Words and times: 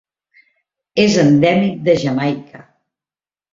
És 1.03 1.19
endèmic 1.25 1.77
de 1.91 1.97
Jamaica. 2.07 2.65